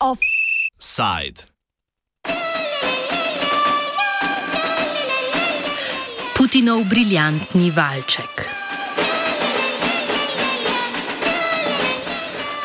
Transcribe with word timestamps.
Offside. 0.00 1.46
Putinov 6.34 6.84
briljantni 6.90 7.70
valček. 7.70 8.59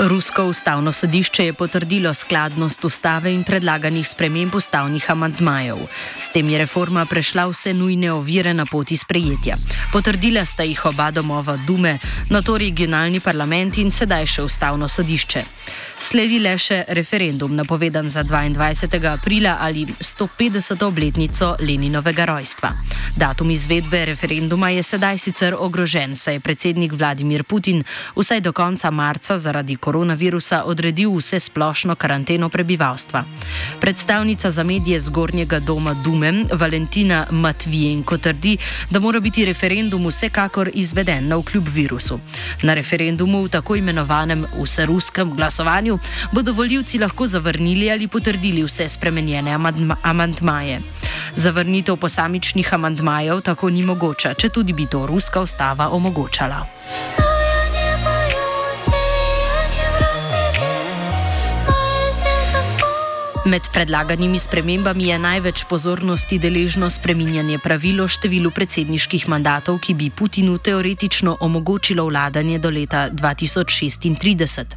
Rusko 0.05 0.43
ustavno 0.45 0.91
sodišče 0.91 1.45
je 1.45 1.53
potrdilo 1.53 2.13
skladnost 2.13 2.85
ustave 2.85 3.33
in 3.33 3.43
predlaganih 3.43 4.07
sprememb 4.07 4.55
ustavnih 4.55 5.11
amantmajev. 5.11 5.77
S 6.19 6.29
tem 6.29 6.49
je 6.49 6.59
reforma 6.61 7.05
prešla 7.05 7.47
vse 7.49 7.73
nujne 7.73 8.11
ovire 8.11 8.53
na 8.53 8.65
poti 8.65 8.97
sprejetja. 8.97 9.57
Potrdila 9.93 10.45
sta 10.45 10.63
jih 10.63 10.85
oba 10.85 11.09
domova 11.11 11.57
Dume, 11.57 11.97
na 12.29 12.41
to 12.41 12.57
regionalni 12.57 13.19
parlament 13.19 13.77
in 13.77 13.91
sedaj 13.91 14.25
še 14.25 14.45
ustavno 14.45 14.87
sodišče. 14.87 15.43
Sledi 15.99 16.41
le 16.43 16.51
še 16.59 16.83
referendum, 16.91 17.55
napovedan 17.55 18.09
za 18.09 18.23
22. 18.23 18.99
aprila 19.13 19.57
ali 19.61 19.85
150. 19.85 20.83
obletnico 20.83 21.55
Leninovega 21.59 22.25
rojstva. 22.25 22.73
Datum 23.15 23.49
izvedbe 23.51 24.05
referenduma 24.05 24.69
je 24.69 24.83
sedaj 24.83 25.17
sicer 25.17 25.55
ogrožen, 25.59 26.15
saj 26.15 26.33
je 26.33 26.39
predsednik 26.39 26.93
Vladimir 26.93 27.43
Putin 27.43 27.83
vsaj 28.15 28.41
do 28.41 28.51
konca 28.53 28.91
marca 28.91 29.37
zaradi 29.37 29.75
koronavirusa 29.75 30.63
odredil 30.65 31.15
vse 31.15 31.39
splošno 31.39 31.95
karanteno 31.95 32.49
prebivalstva. 32.49 33.23
Predstavnica 33.79 34.49
za 34.49 34.63
medije 34.63 34.99
zgornjega 34.99 35.59
doma 35.59 35.93
Dume, 36.03 36.45
Valentina 36.53 37.27
Matvijenko, 37.31 38.17
trdi, 38.17 38.57
da 38.89 38.99
mora 38.99 39.19
biti 39.19 39.45
referendum 39.45 40.07
vsekakor 40.07 40.69
izveden 40.73 41.27
na 41.27 41.37
vkljub 41.37 41.67
virusu. 41.67 42.19
Na 42.63 42.73
referendumu 42.73 43.43
v 43.43 43.49
tako 43.49 43.75
imenovanem 43.75 44.45
vseruskem 44.63 45.35
glasovanju 45.35 45.84
glasovanju 45.85 45.99
bodo 46.31 46.53
voljivci 46.53 46.99
lahko 46.99 47.27
zavrnili 47.27 47.91
ali 47.91 48.07
potrdili 48.07 48.63
vse 48.63 48.89
spremenjene 48.89 49.57
amantmaje. 50.03 50.81
Zavrnitev 51.35 51.97
posamičnih 51.97 52.73
amantmajev 52.73 53.41
tako 53.41 53.69
ni 53.69 53.83
mogoča, 53.83 54.33
če 54.33 54.49
tudi 54.49 54.73
bi 54.73 54.85
to 54.85 55.05
ruska 55.05 55.41
ustava 55.41 55.89
omogočala. 55.89 57.24
Med 63.45 63.61
predlaganimi 63.73 64.39
spremembami 64.41 65.03
je 65.13 65.19
največ 65.21 65.67
pozornosti 65.69 66.39
deležno 66.41 66.87
spreminjanje 66.89 67.59
pravil 67.61 67.99
o 68.01 68.07
številu 68.09 68.49
predsedniških 68.49 69.27
mandatov, 69.29 69.77
ki 69.85 69.93
bi 69.93 70.07
Putinu 70.09 70.57
teoretično 70.57 71.35
omogočilo 71.45 72.07
vladanje 72.09 72.57
do 72.57 72.71
leta 72.73 73.03
2036. 73.13 74.73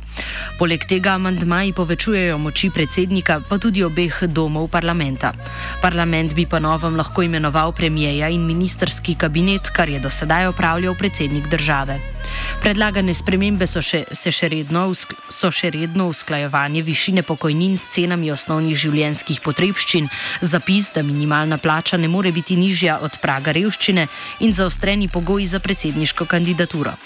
Poleg 0.60 0.84
tega 0.84 1.16
amandmaji 1.16 1.72
povečujejo 1.72 2.36
moči 2.36 2.68
predsednika, 2.68 3.40
pa 3.48 3.56
tudi 3.56 3.80
obeh 3.80 4.20
domov 4.28 4.68
parlamenta. 4.68 5.32
Parlament 5.80 6.36
bi 6.36 6.44
pa 6.44 6.60
novem 6.60 7.00
lahko 7.00 7.24
imenoval 7.24 7.72
premijeja 7.72 8.28
in 8.28 8.44
ministerski 8.44 9.16
kabinet, 9.16 9.72
kar 9.72 9.88
je 9.88 9.96
do 9.96 10.12
sedaj 10.12 10.52
opravljal 10.52 10.92
predsednik 10.92 11.48
države. 11.48 12.17
Predlagane 12.58 13.14
spremembe 13.14 13.66
so 13.70 13.78
še, 13.78 14.00
še 14.10 14.48
redno, 14.50 14.88
so 15.30 15.50
še 15.54 15.70
redno 15.70 16.08
usklajevanje 16.10 16.82
višine 16.82 17.22
pokojnin 17.22 17.76
s 17.78 17.86
cenami 17.94 18.32
osnovnih 18.34 18.74
življenjskih 18.74 19.38
potrebščin, 19.44 20.08
zapis, 20.42 20.90
da 20.90 21.04
minimalna 21.06 21.60
plača 21.62 21.96
ne 22.02 22.10
more 22.10 22.32
biti 22.34 22.58
nižja 22.58 22.98
od 23.06 23.20
praga 23.22 23.54
revščine 23.54 24.08
in 24.42 24.56
zaostreni 24.58 25.06
pogoji 25.06 25.46
za 25.46 25.62
predsedniško 25.62 26.26
kandidaturo. 26.26 26.96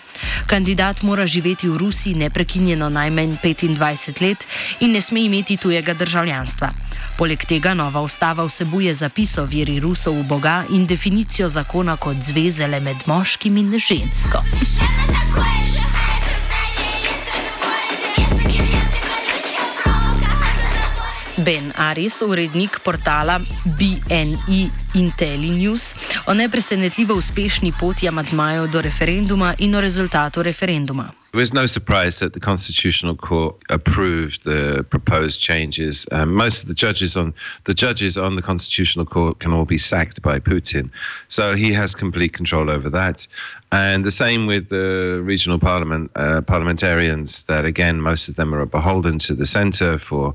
Kandidat 0.46 1.02
mora 1.02 1.26
živeti 1.26 1.68
v 1.68 1.76
Rusiji 1.76 2.14
neprekinjeno 2.14 2.88
najmanj 2.88 3.36
25 3.42 4.22
let 4.22 4.46
in 4.80 4.92
ne 4.92 5.00
sme 5.00 5.24
imeti 5.24 5.56
tujega 5.56 5.94
državljanstva. 5.94 6.72
Poleg 7.18 7.44
tega 7.48 7.74
nova 7.74 8.00
ustava 8.00 8.44
vsebuje 8.44 8.94
zapis 8.94 9.38
o 9.38 9.44
veri 9.46 9.80
Rusov 9.80 10.18
v 10.20 10.26
Boga 10.28 10.64
in 10.70 10.86
definicijo 10.86 11.48
zakona 11.48 11.96
kot 11.96 12.22
zveze 12.22 12.66
le 12.66 12.80
med 12.80 13.06
moškim 13.06 13.56
in 13.56 13.78
žensko. 13.78 14.44
Še 14.60 14.88
ne 14.88 15.12
tako 15.12 15.46
je. 15.46 15.61
Ben 21.44 21.72
Aris, 21.76 22.22
urednik 22.22 22.78
portala 22.84 23.40
bne 23.78 24.70
IntelliNews, 24.94 25.94
o 26.26 26.34
nepresenetljivo 26.34 27.14
uspešni 27.14 27.72
poti 27.80 28.08
amadmajev 28.08 28.70
do 28.70 28.82
referenduma 28.82 29.54
in 29.58 29.74
o 29.74 29.80
rezultatu 29.80 30.42
referenduma. 30.42 31.12
It 31.34 31.38
was 31.38 31.52
no 31.52 31.66
surprise 31.66 32.18
that 32.18 32.34
the 32.34 32.40
Constitutional 32.40 33.16
Court 33.16 33.56
approved 33.70 34.44
the 34.44 34.84
proposed 34.90 35.40
changes. 35.40 36.06
Um, 36.12 36.34
most 36.34 36.62
of 36.62 36.68
the 36.68 36.74
judges 36.74 37.16
on 37.16 37.32
the 37.64 37.72
judges 37.72 38.18
on 38.18 38.36
the 38.36 38.42
Constitutional 38.42 39.06
Court 39.06 39.38
can 39.38 39.54
all 39.54 39.64
be 39.64 39.78
sacked 39.78 40.20
by 40.20 40.38
Putin, 40.38 40.90
so 41.28 41.56
he 41.56 41.72
has 41.72 41.94
complete 41.94 42.34
control 42.34 42.70
over 42.70 42.90
that. 42.90 43.26
And 43.70 44.04
the 44.04 44.10
same 44.10 44.46
with 44.46 44.68
the 44.68 45.22
regional 45.24 45.58
parliament 45.58 46.10
uh, 46.16 46.42
parliamentarians. 46.42 47.44
That 47.44 47.64
again, 47.64 48.02
most 48.02 48.28
of 48.28 48.36
them 48.36 48.54
are 48.54 48.66
beholden 48.66 49.18
to 49.20 49.34
the 49.34 49.46
centre 49.46 49.96
for 49.98 50.34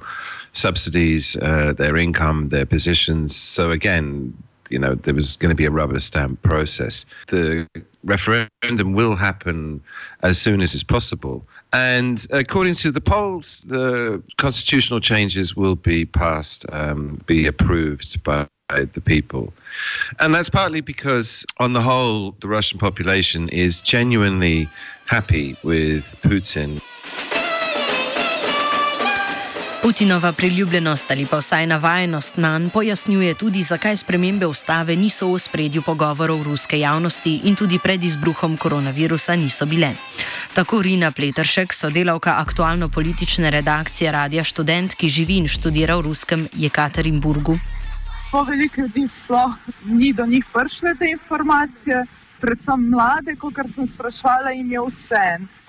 subsidies, 0.57 1.37
uh, 1.41 1.73
their 1.73 1.95
income, 1.95 2.49
their 2.49 2.65
positions. 2.65 3.35
So 3.35 3.71
again, 3.71 4.33
you 4.69 4.79
know, 4.79 4.95
there 4.95 5.13
was 5.13 5.37
going 5.37 5.49
to 5.49 5.55
be 5.55 5.65
a 5.65 5.71
rubber 5.71 5.99
stamp 5.99 6.41
process. 6.41 7.05
The 7.27 7.67
referendum 8.03 8.93
will 8.93 9.15
happen 9.15 9.81
as 10.23 10.37
soon 10.37 10.61
as 10.61 10.73
is 10.73 10.83
possible. 10.83 11.45
And 11.73 12.25
according 12.31 12.75
to 12.75 12.91
the 12.91 13.01
polls, 13.01 13.65
the 13.67 14.21
constitutional 14.37 14.99
changes 14.99 15.55
will 15.55 15.75
be 15.75 16.05
passed, 16.05 16.65
um, 16.71 17.21
be 17.25 17.45
approved 17.45 18.21
by 18.23 18.47
the 18.69 19.01
people. 19.01 19.53
And 20.19 20.33
that's 20.33 20.49
partly 20.49 20.81
because, 20.81 21.45
on 21.59 21.73
the 21.73 21.81
whole, 21.81 22.35
the 22.41 22.47
Russian 22.47 22.79
population 22.79 23.47
is 23.49 23.81
genuinely 23.81 24.69
happy 25.05 25.55
with 25.63 26.15
Putin. 26.21 26.81
Putinova 29.81 30.31
priljubljenost 30.31 31.11
ali 31.11 31.25
pa 31.25 31.37
vsaj 31.37 31.67
navajenost 31.67 32.37
na 32.37 32.57
njen 32.59 32.69
pojasnjuje 32.69 33.33
tudi, 33.33 33.63
zakaj 33.63 33.97
spremembe 33.97 34.45
ustave 34.45 34.95
niso 34.95 35.27
v 35.33 35.39
spredju 35.39 35.81
pogovorov 35.81 36.43
ruske 36.43 36.79
javnosti 36.79 37.41
in 37.43 37.55
tudi 37.55 37.79
pred 37.79 38.03
izbruhom 38.03 38.57
koronavirusa 38.57 39.35
niso 39.35 39.65
bile. 39.65 39.93
Tako 40.53 40.81
Rina 40.81 41.11
Pletršek, 41.11 41.73
sodelavka 41.73 42.35
aktualno-politične 42.37 43.49
redakcije 43.49 44.11
Radia 44.11 44.43
Student, 44.43 44.95
ki 44.95 45.09
živi 45.09 45.37
in 45.37 45.47
študira 45.47 45.95
v 45.97 46.01
ruskem 46.01 46.47
Jekaterinburgu. 46.53 47.59
Po 48.31 48.43
veliko 48.43 48.81
ljudi 48.81 49.07
sploh 49.07 49.53
ni 49.85 50.13
do 50.13 50.25
njih 50.25 50.45
prišle 50.53 50.95
te 50.99 51.05
informacije, 51.11 52.05
predvsem 52.41 52.89
mlade, 52.89 53.35
kot 53.35 53.59
sem 53.73 53.87
sprašvala, 53.87 54.55
jim 54.55 54.71
je 54.71 54.81
vse 54.89 55.25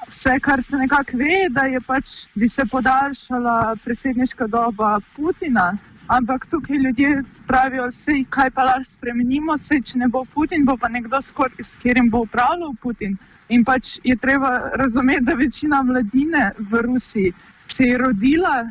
vse, 0.08 0.40
kar 0.40 0.62
se 0.62 0.76
nekako 0.76 1.16
ve, 1.16 1.48
da 1.50 1.62
je 1.62 1.80
pač 1.80 2.10
bi 2.34 2.48
se 2.48 2.64
podaljšala 2.64 3.76
predsedniška 3.84 4.46
doba 4.46 5.00
Putina. 5.16 5.76
Ampak 6.08 6.46
tukaj 6.46 6.76
ljudje 6.76 7.22
pravijo, 7.46 7.86
vse, 7.90 8.22
kaj 8.30 8.50
pa 8.50 8.64
lahko 8.64 8.84
spremenimo, 8.84 9.56
vse, 9.58 9.80
če 9.84 9.98
ne 9.98 10.08
bo 10.08 10.24
Putin, 10.34 10.64
bo 10.64 10.76
pa 10.80 10.88
nekdo, 10.88 11.20
skor, 11.20 11.52
s 11.60 11.76
katerim 11.76 12.08
bo 12.10 12.24
upravljal 12.24 12.72
Putin. 12.82 13.18
In 13.48 13.64
pač 13.64 13.98
je 14.04 14.16
treba 14.16 14.70
razumeti, 14.80 15.24
da 15.28 15.34
večina 15.34 15.82
mladine 15.82 16.50
v 16.58 16.82
Rusiji 16.88 17.34
se 17.68 17.90
je 17.90 17.98
rodila, 17.98 18.62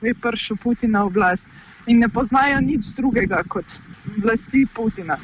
ko 0.00 0.06
je 0.06 0.14
prišel 0.14 0.56
Putin 0.62 0.94
na 0.94 1.04
oblast 1.04 1.48
in 1.86 1.98
ne 1.98 2.08
poznajo 2.08 2.60
nič 2.60 2.94
drugega 2.96 3.42
kot 3.48 3.80
vlasti 4.22 4.66
Putina. 4.74 5.18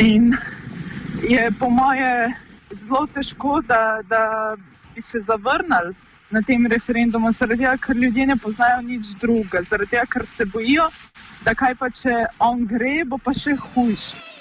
In 0.00 0.32
je 1.22 1.50
po 1.58 1.70
moje 1.70 2.34
zelo 2.72 3.06
težko, 3.06 3.60
da. 3.68 4.00
da 4.08 4.24
bi 4.94 5.02
se 5.02 5.20
zavrnili 5.20 5.94
na 6.30 6.42
tem 6.42 6.66
referendumu, 6.66 7.32
zaradi 7.32 7.62
tega, 7.62 7.76
ker 7.76 7.96
ljudje 7.96 8.26
ne 8.26 8.36
poznajo 8.36 8.80
nič 8.82 9.14
drugega, 9.20 9.62
zaradi 9.62 9.90
tega, 9.90 10.06
ker 10.06 10.26
se 10.26 10.44
bojijo, 10.44 10.88
da 11.44 11.54
kaj 11.54 11.74
pa 11.78 11.90
če 11.90 12.14
on 12.38 12.64
gre, 12.66 13.04
bo 13.06 13.18
pa 13.18 13.34
še 13.34 13.56
hujši. 13.58 14.33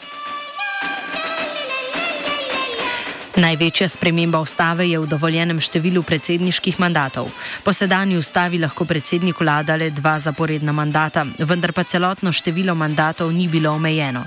Največja 3.34 3.88
sprememba 3.90 4.38
ustave 4.40 4.86
je 4.86 5.00
v 5.02 5.10
dovoljenem 5.10 5.58
številu 5.58 6.04
predsedniških 6.06 6.78
mandatov. 6.78 7.32
Po 7.66 7.74
sedanji 7.74 8.20
ustavi 8.22 8.60
lahko 8.62 8.86
predsednik 8.86 9.42
vlada 9.42 9.74
le 9.74 9.90
dva 9.90 10.20
zaporedna 10.22 10.70
mandata, 10.70 11.26
vendar 11.42 11.74
pa 11.74 11.82
celotno 11.82 12.30
število 12.30 12.78
mandatov 12.78 13.34
ni 13.34 13.50
bilo 13.50 13.74
omejeno. 13.74 14.22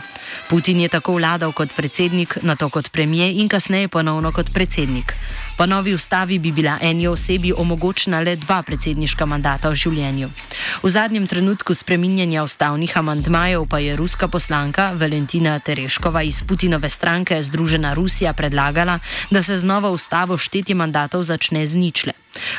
Putin 0.50 0.82
je 0.82 0.88
tako 0.90 1.20
vladal 1.22 1.54
kot 1.54 1.70
predsednik, 1.70 2.42
nato 2.42 2.66
kot 2.66 2.90
premijer 2.90 3.30
in 3.30 3.46
kasneje 3.48 3.88
ponovno 3.88 4.34
kot 4.34 4.50
predsednik. 4.50 5.14
Po 5.56 5.66
novi 5.66 5.94
ustavi 5.94 6.38
bi 6.38 6.52
bila 6.52 6.78
eni 6.80 7.08
osebi 7.08 7.52
omogočena 7.56 8.20
le 8.20 8.36
dva 8.36 8.62
predsedniška 8.62 9.26
mandata 9.26 9.70
v 9.72 9.74
življenju. 9.74 10.28
V 10.82 10.90
zadnjem 10.92 11.26
trenutku 11.26 11.74
spreminjanja 11.74 12.44
ustavnih 12.44 12.92
amantmajev 12.98 13.64
pa 13.64 13.78
je 13.80 13.96
ruska 13.96 14.28
poslanka 14.28 14.92
Valentina 15.00 15.58
Tereškova 15.58 16.22
iz 16.22 16.42
Putinove 16.42 16.90
stranke 16.90 17.42
Združena 17.42 17.94
Rusija 17.94 18.32
predlagala, 18.32 18.98
da 19.30 19.42
se 19.42 19.56
z 19.56 19.64
novo 19.64 19.90
ustavo 19.90 20.38
štetje 20.38 20.74
mandatov 20.74 21.22
začne 21.22 21.66
z 21.66 21.74
ničle. 21.74 22.12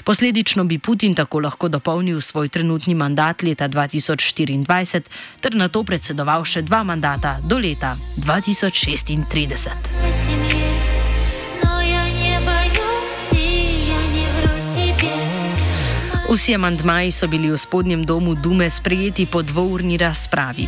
Posledično 0.04 0.64
bi 0.64 0.80
Putin 0.80 1.16
tako 1.16 1.40
lahko 1.40 1.70
dopolnil 1.70 2.22
svoj 2.22 2.50
trenutni 2.50 2.96
mandat 2.96 3.44
leta 3.44 3.70
2024 3.70 5.02
ter 5.42 5.56
na 5.56 5.70
to 5.70 5.84
predsedoval 5.84 6.46
še 6.46 6.62
dva 6.62 6.84
mandata 6.84 7.38
do 7.46 7.60
leta 7.62 7.98
2036. 8.18 10.57
Vsi 16.28 16.56
amantmaji 16.56 17.12
so 17.12 17.28
bili 17.28 17.52
v 17.52 17.58
spodnjem 17.58 18.04
domu 18.06 18.36
Dume 18.36 18.70
sprejeti 18.70 19.26
po 19.26 19.42
dvourni 19.42 19.98
razpravi. 19.98 20.68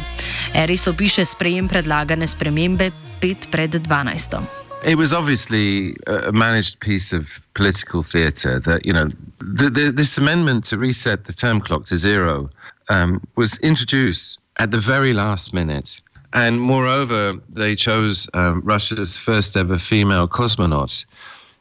Eris 0.55 0.87
opiše 0.87 1.25
sprejem 1.25 1.67
predlagane 1.67 2.27
spremembe 2.27 2.91
5 3.21 3.51
pred 3.51 3.75
12. 3.75 4.39
It 4.85 4.95
was 4.95 5.11
obviously 5.11 5.95
a 6.07 6.31
managed 6.31 6.79
piece 6.79 7.17
of 7.17 7.41
political 7.53 8.01
theatre 8.01 8.59
that, 8.59 8.85
you 8.85 8.93
know, 8.93 9.11
the, 9.39 9.69
the, 9.69 9.91
this 9.91 10.17
amendment 10.17 10.69
to 10.69 10.77
reset 10.77 11.25
the 11.25 11.33
term 11.33 11.59
clock 11.59 11.83
to 11.85 11.97
zero 11.97 12.49
um, 12.87 13.19
was 13.35 13.59
introduced 13.59 14.39
at 14.55 14.71
the 14.71 14.79
very 14.79 15.13
last 15.13 15.53
minute. 15.53 16.01
And 16.31 16.61
moreover, 16.61 17.33
they 17.49 17.75
chose 17.75 18.29
um, 18.33 18.61
Russia's 18.63 19.17
first 19.17 19.57
ever 19.57 19.77
female 19.77 20.27
cosmonaut 20.27 21.05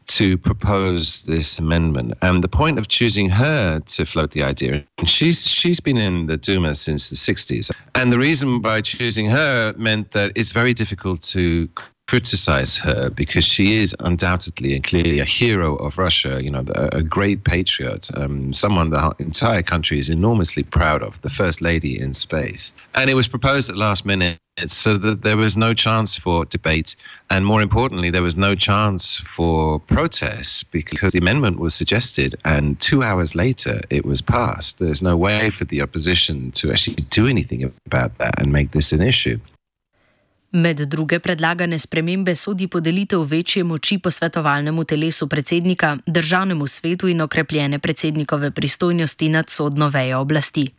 to 0.08 0.37
propose 0.38 1.22
this 1.25 1.58
amendment. 1.58 2.14
And 2.22 2.43
the 2.43 2.49
point 2.49 2.78
of 2.78 2.88
choosing 2.88 3.28
her 3.31 3.81
to 3.81 4.05
float 4.05 4.32
the 4.32 4.43
idea, 4.43 4.84
she's 5.05 5.46
she's 5.46 5.81
been 5.81 5.96
in 5.96 6.26
the 6.26 6.37
Duma 6.37 6.75
since 6.75 7.10
the 7.10 7.16
60s. 7.16 7.70
And 7.94 8.12
the 8.12 8.19
reason 8.19 8.60
by 8.60 8.81
choosing 8.81 9.26
her 9.26 9.75
meant 9.76 10.10
that 10.12 10.32
it's 10.34 10.52
very 10.52 10.75
difficult 10.75 11.22
to 11.34 11.69
criticize 12.08 12.75
her 12.75 13.10
because 13.10 13.44
she 13.44 13.76
is 13.76 13.94
undoubtedly 14.00 14.75
and 14.75 14.82
clearly 14.82 15.20
a 15.20 15.26
hero 15.26 15.76
of 15.76 15.99
Russia, 15.99 16.43
you 16.43 16.50
know, 16.50 16.64
a, 16.75 17.02
great 17.02 17.44
patriot, 17.44 18.08
um, 18.16 18.52
someone 18.55 18.90
the 18.90 19.14
entire 19.19 19.62
country 19.62 19.99
is 19.99 20.08
enormously 20.08 20.62
proud 20.62 21.02
of, 21.02 21.20
the 21.20 21.28
first 21.28 21.60
lady 21.60 22.00
in 22.00 22.14
space. 22.14 22.72
And 22.94 23.10
it 23.10 23.14
was 23.14 23.28
proposed 23.28 23.69
at 23.69 23.76
last 23.76 24.06
minute 24.06 24.38
so 24.69 24.96
that 24.96 25.22
there 25.22 25.37
was 25.37 25.56
no 25.56 25.75
chance 25.75 26.16
for 26.16 26.46
debate. 26.46 26.96
And 27.31 27.44
more 27.44 27.60
importantly, 27.60 28.10
there 28.10 28.22
was 28.22 28.38
no 28.38 28.55
chance 28.55 29.19
for 29.19 29.78
protests 29.78 30.64
because 30.64 31.12
the 31.12 31.19
amendment 31.19 31.60
was 31.60 31.75
suggested 31.75 32.34
and 32.46 32.81
two 32.81 33.02
hours 33.02 33.34
later 33.34 33.82
it 33.90 34.06
was 34.06 34.22
passed. 34.22 34.78
There's 34.78 35.02
no 35.02 35.16
way 35.16 35.50
for 35.50 35.66
the 35.66 35.82
opposition 35.82 36.52
to 36.52 36.72
actually 36.72 37.02
do 37.10 37.26
anything 37.26 37.70
about 37.87 38.16
that 38.16 38.40
and 38.40 38.50
make 38.50 38.70
this 38.70 38.93
an 38.93 39.02
issue. 39.02 39.38
Med 40.52 40.80
druge 40.88 41.18
predlagane 41.20 41.78
spremembe 41.78 42.34
sodi 42.34 42.66
podelitev 42.72 43.20
večje 43.20 43.64
moči 43.64 43.98
posvetovalnemu 43.98 44.84
telesu 44.84 45.28
predsednika, 45.28 45.98
državnemu 46.06 46.66
svetu 46.66 47.08
in 47.08 47.20
okrepljene 47.20 47.78
predsednikove 47.78 48.50
pristojnosti 48.50 49.28
nad 49.28 49.50
sodno 49.50 49.88
vejo 49.88 50.20
oblasti. 50.20 50.70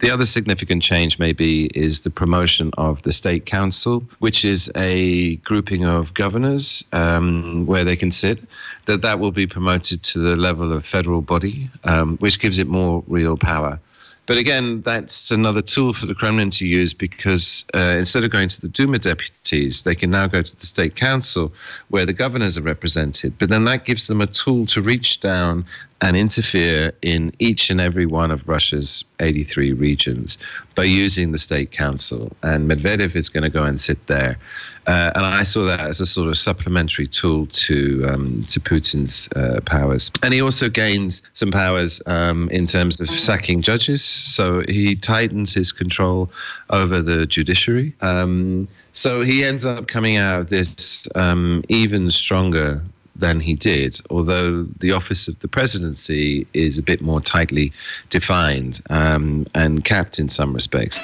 The 0.00 0.12
other 0.12 0.26
significant 0.26 0.82
change, 0.82 1.16
maybe, 1.18 1.70
is 1.74 2.00
the 2.00 2.10
promotion 2.10 2.70
of 2.76 3.02
the 3.02 3.12
State 3.12 3.46
Council, 3.46 4.02
which 4.18 4.44
is 4.44 4.70
a 4.74 5.36
grouping 5.44 5.84
of 5.84 6.12
governors 6.14 6.84
um, 6.92 7.64
where 7.66 7.84
they 7.84 7.96
can 7.96 8.12
sit. 8.12 8.38
That 8.84 9.00
that 9.02 9.18
will 9.18 9.32
be 9.32 9.46
promoted 9.46 10.02
to 10.12 10.18
the 10.18 10.36
level 10.36 10.72
of 10.72 10.84
federal 10.84 11.22
body, 11.22 11.70
um, 11.84 12.16
which 12.18 12.38
gives 12.40 12.58
it 12.58 12.66
more 12.66 13.02
real 13.08 13.36
power. 13.36 13.78
But 14.26 14.38
again, 14.38 14.82
that's 14.82 15.30
another 15.30 15.62
tool 15.62 15.92
for 15.92 16.06
the 16.06 16.14
Kremlin 16.14 16.50
to 16.50 16.66
use 16.66 16.92
because 16.92 17.64
uh, 17.74 17.94
instead 17.98 18.24
of 18.24 18.30
going 18.30 18.48
to 18.48 18.60
the 18.60 18.68
Duma 18.68 18.98
deputies, 18.98 19.84
they 19.84 19.94
can 19.94 20.10
now 20.10 20.26
go 20.26 20.42
to 20.42 20.56
the 20.56 20.66
state 20.66 20.96
council 20.96 21.52
where 21.88 22.04
the 22.04 22.12
governors 22.12 22.58
are 22.58 22.62
represented. 22.62 23.38
But 23.38 23.50
then 23.50 23.64
that 23.64 23.84
gives 23.84 24.08
them 24.08 24.20
a 24.20 24.26
tool 24.26 24.66
to 24.66 24.82
reach 24.82 25.20
down 25.20 25.64
and 26.02 26.16
interfere 26.16 26.92
in 27.02 27.32
each 27.38 27.70
and 27.70 27.80
every 27.80 28.06
one 28.06 28.30
of 28.30 28.46
Russia's 28.46 29.04
83 29.20 29.72
regions 29.72 30.36
by 30.74 30.84
using 30.84 31.32
the 31.32 31.38
state 31.38 31.70
council. 31.70 32.30
And 32.42 32.70
Medvedev 32.70 33.16
is 33.16 33.28
going 33.28 33.44
to 33.44 33.50
go 33.50 33.64
and 33.64 33.80
sit 33.80 34.06
there. 34.06 34.38
Uh, 34.86 35.10
and 35.16 35.26
I 35.26 35.42
saw 35.42 35.64
that 35.64 35.80
as 35.80 36.00
a 36.00 36.06
sort 36.06 36.28
of 36.28 36.38
supplementary 36.38 37.08
tool 37.08 37.46
to 37.46 38.06
um, 38.08 38.44
to 38.48 38.60
Putin's 38.60 39.28
uh, 39.34 39.60
powers. 39.64 40.12
And 40.22 40.32
he 40.32 40.40
also 40.40 40.68
gains 40.68 41.22
some 41.32 41.50
powers 41.50 42.00
um, 42.06 42.48
in 42.50 42.66
terms 42.68 43.00
of 43.00 43.10
sacking 43.10 43.62
judges. 43.62 44.04
So 44.04 44.62
he 44.68 44.94
tightens 44.94 45.52
his 45.52 45.72
control 45.72 46.30
over 46.70 47.02
the 47.02 47.26
judiciary. 47.26 47.94
Um, 48.00 48.68
so 48.92 49.22
he 49.22 49.44
ends 49.44 49.66
up 49.66 49.88
coming 49.88 50.16
out 50.16 50.40
of 50.40 50.48
this 50.50 51.08
um, 51.16 51.64
even 51.68 52.10
stronger 52.10 52.80
than 53.18 53.40
he 53.40 53.54
did, 53.54 54.00
although 54.10 54.66
the 54.80 54.92
office 54.92 55.28
of 55.28 55.38
the 55.40 55.48
presidency 55.48 56.46
is 56.52 56.78
a 56.78 56.82
bit 56.82 57.00
more 57.00 57.20
tightly 57.20 57.72
defined 58.10 58.80
um, 58.90 59.46
and 59.54 59.84
capped 59.84 60.18
in 60.18 60.28
some 60.28 60.52
respects. 60.54 61.00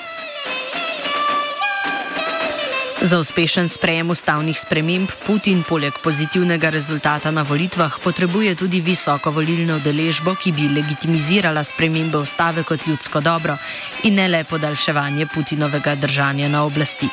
Za 3.03 3.19
uspešen 3.19 3.69
sprejem 3.69 4.11
ustavnih 4.11 4.61
sprememb 4.61 5.11
Putin 5.27 5.65
poleg 5.69 5.93
pozitivnega 6.05 6.71
rezultata 6.71 7.31
na 7.31 7.43
volitvah 7.43 7.99
potrebuje 8.05 8.55
tudi 8.55 8.81
visoko 8.81 9.31
volilno 9.31 9.81
deležbo, 9.83 10.37
ki 10.39 10.53
bi 10.53 10.69
legitimizirala 10.71 11.65
spremembe 11.65 12.19
ustave 12.19 12.63
kot 12.63 12.87
ljudsko 12.87 13.21
dobro 13.21 13.57
in 14.05 14.15
ne 14.15 14.29
le 14.29 14.45
podaljševanje 14.45 15.27
Putinovega 15.35 15.95
držanja 15.95 16.49
na 16.49 16.63
oblasti. 16.65 17.09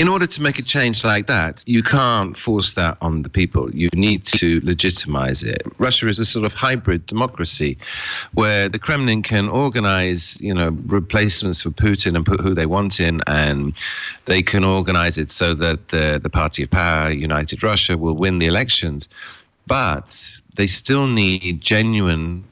In 0.00 0.08
order 0.08 0.26
to 0.26 0.40
make 0.40 0.58
a 0.58 0.62
change 0.62 1.04
like 1.04 1.26
that, 1.26 1.62
you 1.66 1.82
can't 1.82 2.34
force 2.34 2.72
that 2.72 2.96
on 3.02 3.20
the 3.20 3.28
people. 3.28 3.70
You 3.74 3.90
need 3.94 4.24
to 4.38 4.58
legitimize 4.64 5.42
it. 5.42 5.60
Russia 5.76 6.08
is 6.08 6.18
a 6.18 6.24
sort 6.24 6.46
of 6.46 6.54
hybrid 6.54 7.04
democracy 7.04 7.76
where 8.32 8.70
the 8.70 8.78
Kremlin 8.78 9.20
can 9.22 9.50
organize, 9.50 10.40
you 10.40 10.54
know, 10.54 10.70
replacements 10.86 11.60
for 11.60 11.68
Putin 11.68 12.16
and 12.16 12.24
put 12.24 12.40
who 12.40 12.54
they 12.54 12.64
want 12.64 12.98
in, 12.98 13.20
and 13.26 13.74
they 14.24 14.42
can 14.42 14.64
organize 14.64 15.18
it 15.18 15.30
so 15.30 15.52
that 15.52 15.88
the, 15.88 16.18
the 16.22 16.30
party 16.30 16.62
of 16.62 16.70
power, 16.70 17.10
United 17.10 17.62
Russia, 17.62 17.98
will 17.98 18.14
win 18.14 18.38
the 18.38 18.46
elections. 18.46 19.06
But 19.66 20.40
they 20.54 20.66
still 20.66 21.08
need 21.08 21.60
genuine 21.60 22.42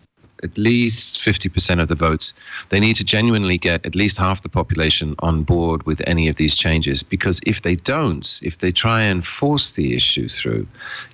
at 0.42 0.56
least 0.56 1.20
50% 1.20 1.80
of 1.80 1.88
the 1.88 1.94
votes. 1.94 2.32
They 2.68 2.80
need 2.80 2.96
to 2.96 3.04
genuinely 3.04 3.58
get 3.58 3.84
at 3.84 3.94
least 3.94 4.18
half 4.18 4.42
the 4.42 4.48
population 4.48 5.14
on 5.20 5.42
board 5.42 5.82
with 5.84 6.02
any 6.06 6.28
of 6.28 6.36
these 6.36 6.56
changes 6.56 7.02
because 7.02 7.40
if 7.46 7.62
they 7.62 7.76
don't, 7.76 8.40
if 8.42 8.58
they 8.58 8.72
try 8.72 9.02
and 9.02 9.24
force 9.24 9.72
the 9.72 9.94
issue 9.94 10.28
through, 10.28 10.66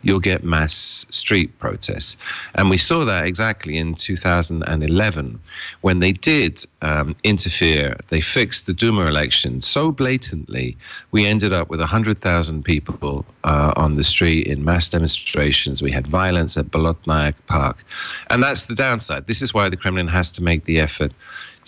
you'll 0.02 0.20
get 0.20 0.44
mass 0.44 1.06
street 1.10 1.58
protests. 1.58 2.16
And 2.54 2.70
we 2.70 2.78
saw 2.78 3.04
that 3.04 3.26
exactly 3.26 3.76
in 3.76 3.94
2011 3.94 5.40
when 5.80 6.00
they 6.00 6.12
did 6.12 6.64
um, 6.82 7.16
interfere. 7.24 7.96
They 8.08 8.20
fixed 8.20 8.66
the 8.66 8.74
Duma 8.74 9.06
election 9.06 9.60
so 9.60 9.90
blatantly, 9.90 10.76
we 11.12 11.26
ended 11.26 11.52
up 11.52 11.70
with 11.70 11.80
100,000 11.80 12.62
people 12.64 13.24
uh, 13.44 13.72
on 13.76 13.94
the 13.94 14.04
street 14.04 14.46
in 14.46 14.64
mass 14.64 14.88
demonstrations. 14.88 15.82
We 15.82 15.90
had 15.90 16.06
violence 16.06 16.56
at 16.56 16.66
Bolotnaya 16.66 17.34
Park. 17.46 17.84
And 18.30 18.42
that's 18.42 18.66
the 18.66 18.74
downside 18.74 19.13
side. 19.14 19.26
This 19.26 19.42
is 19.42 19.54
why 19.54 19.68
the 19.68 19.76
Kremlin 19.76 20.08
has 20.08 20.30
to 20.32 20.42
make 20.42 20.64
the 20.64 20.80
effort 20.80 21.12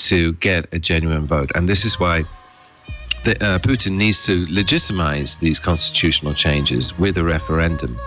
to 0.09 0.33
get 0.35 0.67
a 0.73 0.79
genuine 0.79 1.27
vote. 1.27 1.51
And 1.55 1.69
this 1.69 1.85
is 1.85 1.99
why 1.99 2.25
the, 3.25 3.33
uh, 3.45 3.59
Putin 3.59 3.93
needs 3.93 4.25
to 4.27 4.47
legitimize 4.51 5.37
these 5.37 5.59
constitutional 5.59 6.35
changes 6.35 6.97
with 6.99 7.19
a 7.19 7.25
referendum. 7.25 7.99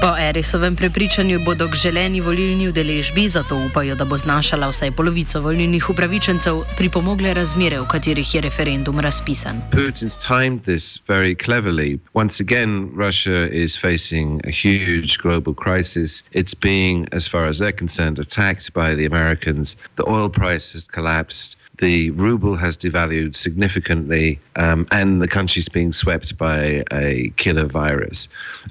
Po 0.00 0.16
Erisovem 0.18 0.76
prepričanju 0.76 1.40
bodo 1.44 1.68
k 1.68 1.74
želeni 1.74 2.20
volilni 2.20 2.68
udeležbi, 2.68 3.28
zato 3.28 3.56
upajo, 3.56 3.94
da 3.94 4.04
bo 4.04 4.16
znašala 4.16 4.68
vsaj 4.68 4.90
polovico 4.92 5.40
volilnih 5.40 5.90
upravičencev, 5.90 6.54
pripomogle 6.76 7.34
razmere, 7.34 7.80
v 7.80 7.86
katerih 7.88 8.34
je 8.34 8.40
referendum 8.40 9.00
razpisan. 9.00 9.62
Putin's 9.72 10.16
timed 10.16 10.62
this 10.62 11.00
very 11.08 11.34
cleverly. 11.44 11.98
Once 12.14 12.42
again, 12.42 12.90
Russia 12.96 13.48
is 13.52 13.78
facing 13.78 14.40
a 14.44 14.50
huge 14.50 15.18
global 15.22 15.54
crisis. 15.54 16.22
It's 16.32 16.54
being, 16.54 17.08
as 17.12 17.28
far 17.28 17.48
as 17.48 17.58
they're 17.58 17.78
concerned, 17.78 18.18
attacked 18.18 18.72
by 18.74 18.94
the 18.96 19.06
Americans. 19.06 19.76
The 19.96 20.04
oil 20.08 20.28
price 20.28 20.72
has 20.72 20.86
collapsed. 20.86 21.56
The 21.78 22.10
ruble 22.10 22.56
has 22.56 22.76
devalued 22.76 23.36
significantly, 23.36 24.38
um, 24.56 24.86
and 24.90 25.20
the 25.20 25.28
country's 25.28 25.68
being 25.68 25.92
swept 25.92 26.36
by 26.38 26.84
a 26.92 27.32
killer 27.36 27.66
virus. 27.66 28.28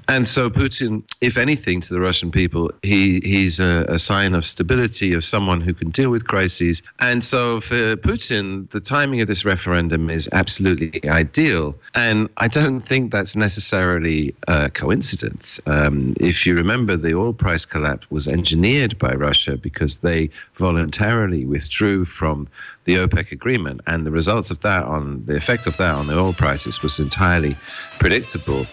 And 0.08 0.26
so 0.26 0.50
Putin, 0.50 1.02
if 1.20 1.36
anything, 1.36 1.80
to 1.82 1.94
the 1.94 2.00
Russian 2.00 2.30
people, 2.30 2.70
he 2.82 3.20
he's 3.20 3.60
a, 3.60 3.84
a 3.88 3.98
sign 3.98 4.34
of 4.34 4.44
stability, 4.44 5.14
of 5.14 5.24
someone 5.24 5.60
who 5.60 5.74
can 5.74 5.90
deal 5.90 6.10
with 6.10 6.26
crises. 6.26 6.82
And 7.00 7.22
so 7.24 7.60
for 7.60 7.96
Putin, 7.96 8.68
the 8.70 8.80
timing 8.80 9.20
of 9.20 9.28
this 9.28 9.44
referendum 9.44 10.10
is 10.10 10.28
absolutely 10.32 11.08
ideal. 11.08 11.74
And 11.94 12.28
I 12.38 12.48
don't 12.48 12.80
think 12.80 13.12
that's 13.12 13.36
necessarily 13.36 14.34
a 14.48 14.70
coincidence. 14.70 15.60
Um, 15.66 16.14
if 16.20 16.46
you 16.46 16.54
remember, 16.54 16.96
the 16.96 17.14
oil 17.14 17.32
price 17.32 17.64
collapse 17.64 18.10
was 18.10 18.28
engineered 18.28 18.98
by 18.98 19.12
Russia 19.14 19.56
because 19.56 20.00
they 20.00 20.30
voluntarily 20.54 21.44
withdrew 21.44 22.04
from 22.04 22.48
the 22.84 22.95
OPEC 22.96 23.32
agreement, 23.32 23.80
and 23.86 24.06
the 24.06 24.10
results 24.10 24.50
of 24.50 24.60
that 24.60 24.84
on 24.84 25.24
the 25.26 25.36
effect 25.36 25.66
of 25.66 25.76
that 25.76 25.94
on 25.94 26.06
the 26.06 26.18
oil 26.18 26.32
prices 26.32 26.82
was 26.82 26.98
entirely 26.98 27.56
predictable. 27.98 28.66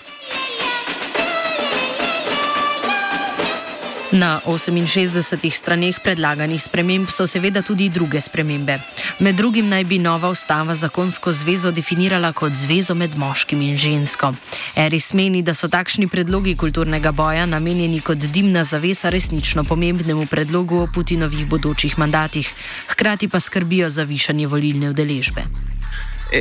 Na 4.14 4.42
68 4.46 5.50
straneh 5.50 5.98
predlaganih 5.98 6.62
sprememb 6.62 7.10
so 7.10 7.26
seveda 7.26 7.64
tudi 7.66 7.88
druge 7.90 8.22
spremembe. 8.22 8.76
Med 9.20 9.36
drugim 9.36 9.72
naj 9.72 9.84
bi 9.90 9.98
nova 9.98 10.30
ustava 10.30 10.76
zakonsko 10.76 11.34
zvezo 11.34 11.72
definirala 11.72 12.30
kot 12.32 12.54
zvezo 12.54 12.94
med 12.94 13.18
moškim 13.18 13.62
in 13.62 13.78
žensko. 13.78 14.36
Eris 14.78 15.14
meni, 15.18 15.42
da 15.42 15.58
so 15.58 15.66
takšni 15.68 16.08
predlogi 16.08 16.54
kulturnega 16.56 17.12
boja 17.12 17.48
namenjeni 17.50 18.04
kot 18.06 18.18
dimna 18.18 18.64
zavesa 18.64 19.10
resnično 19.10 19.64
pomembnemu 19.64 20.28
predlogu 20.30 20.84
o 20.84 20.88
Putinovih 20.94 21.50
bodočih 21.50 21.98
mandatih, 21.98 22.54
hkrati 22.94 23.28
pa 23.28 23.40
skrbijo 23.40 23.90
za 23.90 24.04
višanje 24.04 24.48
volilne 24.48 24.94
udeležbe. 24.94 25.42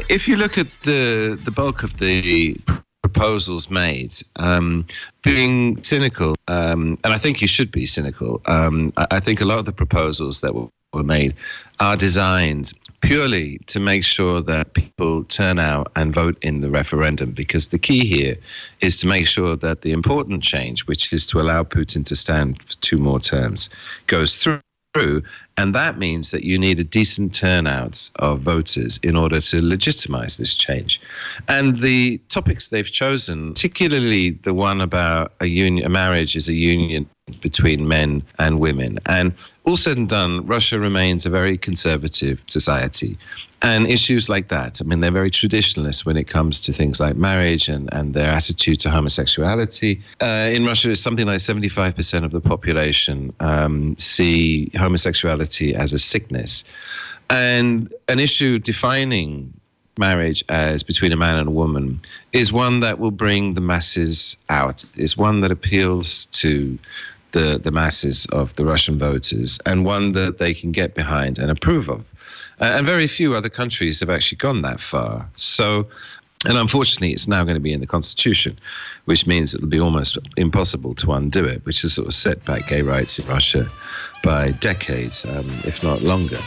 If 0.09 0.29
you 0.29 0.37
look 0.37 0.59
at 0.59 0.69
the, 0.85 1.37
the 1.45 1.51
bulk 1.51 1.85
of 1.85 1.97
the 1.97 2.55
proposals 3.03 3.69
made, 3.69 4.15
um, 4.37 4.87
being 5.23 5.83
cynical, 5.83 6.35
um, 6.49 6.99
and 7.05 7.13
I 7.13 7.19
think 7.19 7.43
you 7.43 7.49
should 7.49 7.71
be 7.71 7.85
cynical. 7.87 8.41
Um, 8.47 8.93
I, 8.97 9.07
I, 9.13 9.21
think 9.21 9.41
a 9.41 9.45
lot 9.45 9.59
of 9.59 9.65
the 9.65 9.73
proposals 9.73 10.41
that 10.41 10.55
were, 10.55 10.69
were 10.93 11.03
made 11.03 11.35
are 11.81 11.97
designed 11.97 12.73
purely 13.01 13.59
to 13.67 13.81
make 13.81 14.05
sure 14.05 14.41
that 14.41 14.75
people 14.75 15.25
turn 15.25 15.59
out 15.59 15.91
and 15.97 16.15
vote 16.15 16.39
in 16.43 16.61
the 16.61 16.71
referendum 16.71 17.33
because 17.33 17.69
the 17.69 17.79
key 17.79 18.07
here 18.07 18.37
is 18.81 18.97
to 18.99 19.07
make 19.09 19.27
sure 19.27 19.57
that 19.57 19.83
the 19.83 19.91
important 19.91 20.43
change, 20.43 20.87
which 20.87 21.13
is 21.13 21.27
to 21.27 21.41
allow 21.41 21.65
Putin 21.65 22.05
to 22.07 22.15
stand 22.15 22.63
for 22.63 22.75
two 22.77 22.99
more 22.99 23.19
terms, 23.19 23.69
goes 24.07 24.37
through 24.37 24.61
through. 24.95 25.23
And 25.57 25.75
that 25.75 25.99
means 25.99 26.31
that 26.31 26.45
you 26.45 26.59
need 26.59 26.79
a 26.79 26.85
decent 26.85 27.35
turnout 27.35 28.11
of 28.17 28.41
voters 28.41 28.99
in 29.03 29.17
order 29.17 29.41
to 29.41 29.61
legitimize 29.61 30.37
this 30.37 30.55
change. 30.55 31.01
And 31.49 31.77
the 31.79 32.19
topics 32.29 32.69
they've 32.69 32.91
chosen, 32.91 33.53
particularly 33.53 34.31
the 34.31 34.55
one 34.55 34.81
about 34.81 35.33
a 35.41 35.47
union, 35.47 35.85
a 35.87 35.91
marriage 35.91 36.37
is 36.37 36.49
a 36.49 36.55
union 36.55 37.09
between 37.41 37.89
men 37.89 38.23
and 38.39 38.61
women. 38.61 38.99
And 39.07 39.33
all 39.65 39.77
said 39.77 39.97
and 39.97 40.09
done, 40.09 40.45
Russia 40.47 40.79
remains 40.79 41.25
a 41.25 41.31
very 41.31 41.57
conservative 41.57 42.43
society. 42.47 43.17
And 43.63 43.89
issues 43.89 44.29
like 44.29 44.49
that, 44.49 44.81
I 44.81 44.85
mean, 44.85 45.01
they're 45.01 45.13
very 45.13 45.31
traditionalist 45.31 46.05
when 46.05 46.17
it 46.17 46.25
comes 46.25 46.59
to 46.61 46.73
things 46.73 46.99
like 46.99 47.15
marriage 47.15 47.69
and, 47.69 47.89
and 47.93 48.13
their 48.13 48.31
attitude 48.31 48.81
to 48.81 48.91
homosexuality. 48.91 50.03
Uh, 50.21 50.51
in 50.53 50.65
Russia, 50.65 50.91
it's 50.91 51.01
something 51.01 51.27
like 51.27 51.39
75% 51.39 52.25
of 52.25 52.33
the 52.33 52.41
population 52.41 53.33
um, 53.39 53.97
see 53.99 54.71
homosexuality 54.75 55.77
as 55.77 55.93
a 55.93 55.99
sickness. 55.99 56.65
And 57.31 57.93
an 58.09 58.19
issue 58.19 58.59
defining 58.59 59.53
marriage 59.99 60.43
as 60.49 60.83
between 60.83 61.13
a 61.13 61.17
man 61.17 61.39
and 61.39 61.49
a 61.49 61.53
woman 61.53 62.01
is 62.33 62.53
one 62.53 62.81
that 62.81 62.99
will 62.99 63.11
bring 63.11 63.55
the 63.55 63.61
masses 63.61 64.37
out, 64.49 64.85
is 64.97 65.17
one 65.17 65.41
that 65.43 65.51
appeals 65.51 66.27
to 66.27 66.79
the, 67.33 67.59
the 67.59 67.71
masses 67.71 68.27
of 68.27 68.55
the 68.57 68.65
Russian 68.65 68.99
voters 68.99 69.59
and 69.67 69.85
one 69.85 70.13
that 70.13 70.39
they 70.39 70.55
can 70.55 70.73
get 70.73 70.95
behind 70.95 71.39
and 71.39 71.51
approve 71.51 71.89
of. 71.89 72.01
Uh, 72.61 72.73
and 72.77 72.87
very 72.87 73.07
few 73.07 73.35
other 73.35 73.49
countries 73.49 74.01
have 74.01 74.11
actually 74.11 74.37
gone 74.37 74.63
that 74.63 74.79
far. 74.79 75.29
So, 75.37 75.87
and 76.47 76.57
unfortunately, 76.57 77.13
it's 77.13 77.27
now 77.27 77.45
going 77.45 77.57
to 77.57 77.61
be 77.61 77.73
in 77.73 77.81
the 77.81 77.87
constitution, 77.87 78.57
which 79.07 79.27
means 79.27 79.55
it'll 79.55 79.67
be 79.69 79.81
almost 79.81 80.19
impossible 80.37 80.95
to 80.97 81.13
undo 81.13 81.45
it, 81.45 81.65
which 81.65 81.83
has 81.83 81.95
sort 81.95 82.09
of 82.09 82.15
set 82.15 82.45
back 82.45 82.69
gay 82.69 82.83
rights 82.83 83.19
in 83.19 83.27
Russia 83.27 83.71
by 84.23 84.53
decades, 84.53 85.25
um, 85.25 85.51
if 85.65 85.83
not 85.83 86.03
longer. 86.03 86.41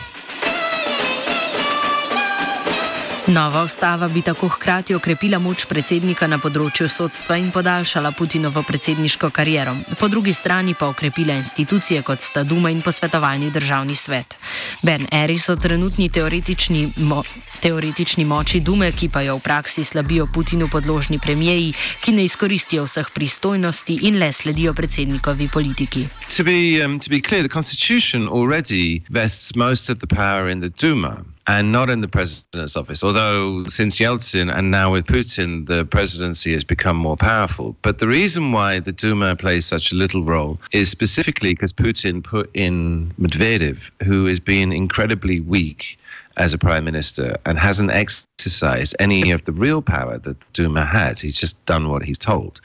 Nova 3.28 3.64
ustava 3.64 4.08
bi 4.08 4.22
tako 4.22 4.48
hkrati 4.48 4.96
okrepila 4.96 5.40
moč 5.42 5.64
predsednika 5.66 6.28
na 6.30 6.38
področju 6.38 6.86
sodstva 6.94 7.40
in 7.42 7.48
podaljšala 7.50 8.12
Putinovo 8.14 8.62
predsedniško 8.62 9.32
kariero, 9.34 9.74
po 9.98 10.08
drugi 10.14 10.34
strani 10.34 10.76
pa 10.78 10.92
okrepila 10.94 11.34
institucije 11.34 12.04
kot 12.06 12.22
sta 12.22 12.44
Duma 12.46 12.70
in 12.70 12.84
posvetovalni 12.86 13.50
državni 13.50 13.96
svet. 13.98 14.38
Ben 14.86 15.08
Eris 15.10 15.50
o 15.50 15.56
trenutni 15.58 16.12
teoretični, 16.14 16.86
mo 17.02 17.24
teoretični 17.66 18.26
moči 18.30 18.62
Dume, 18.62 18.92
ki 18.94 19.10
pa 19.10 19.26
jo 19.26 19.40
v 19.40 19.46
praksi 19.50 19.84
slabijo 19.84 20.28
Putinu 20.30 20.70
podložni 20.70 21.18
premijeji, 21.18 21.74
ki 22.06 22.14
ne 22.14 22.30
izkoristijo 22.30 22.86
vseh 22.86 23.10
pristojnosti 23.10 24.04
in 24.06 24.20
le 24.22 24.30
sledijo 24.34 24.74
predsednikovi 24.78 25.50
politiki. 25.50 26.06
To 26.38 26.44
be, 26.44 26.78
um, 26.86 27.00
to 27.00 27.10
be 27.10 27.22
clear, 27.22 27.42
the 27.42 27.50
constitution 27.50 28.30
already 28.30 29.02
vests 29.10 29.56
most 29.56 29.90
of 29.90 29.98
the 29.98 30.08
power 30.08 30.46
in 30.48 30.62
the 30.62 30.70
Duma. 30.70 31.35
And 31.48 31.72
not 31.72 31.90
in 31.90 32.02
the 32.02 32.08
president's 32.08 32.76
office. 32.76 33.04
Although 33.04 33.64
since 33.66 34.00
Yeltsin 34.00 34.54
and 34.54 34.72
now 34.72 34.92
with 34.92 35.06
Putin, 35.06 35.68
the 35.68 35.86
presidency 35.86 36.54
has 36.54 36.64
become 36.64 36.98
more 36.98 37.18
powerful. 37.18 37.76
But 37.82 38.00
the 38.00 38.08
reason 38.08 38.52
why 38.52 38.80
the 38.80 38.92
Duma 38.92 39.36
plays 39.36 39.66
such 39.66 39.92
a 39.92 39.96
little 39.96 40.24
role 40.24 40.60
is 40.72 40.90
specifically 40.90 41.54
because 41.54 41.74
Putin 41.74 42.24
put 42.24 42.50
in 42.54 43.14
Medvedev, 43.20 43.92
who 44.04 44.26
has 44.26 44.40
been 44.40 44.72
incredibly 44.72 45.40
weak 45.40 45.98
as 46.38 46.54
a 46.54 46.58
prime 46.58 46.84
minister 46.84 47.36
and 47.46 47.58
hasn't 47.58 47.92
exercised 47.92 48.96
any 49.00 49.32
of 49.32 49.46
the 49.46 49.52
real 49.52 49.82
power 49.82 50.18
that 50.20 50.38
Duma 50.54 50.86
has. 50.86 51.20
He's 51.20 51.38
just 51.38 51.64
done 51.66 51.90
what 51.90 52.04
he's 52.04 52.18
told. 52.18 52.62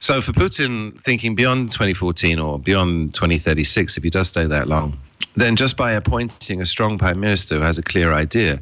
So 0.00 0.20
for 0.20 0.32
Putin, 0.32 1.00
thinking 1.00 1.34
beyond 1.34 1.72
2014 1.72 2.38
or 2.38 2.58
beyond 2.58 3.14
2036, 3.14 3.96
if 3.96 4.02
he 4.02 4.10
does 4.10 4.28
stay 4.28 4.46
that 4.46 4.68
long, 4.68 4.98
then 5.36 5.56
just 5.56 5.76
by 5.76 5.92
appointing 5.92 6.60
a 6.60 6.66
strong 6.66 6.98
prime 6.98 7.20
minister 7.20 7.56
who 7.56 7.60
has 7.60 7.78
a 7.78 7.82
clear 7.82 8.12
idea, 8.12 8.60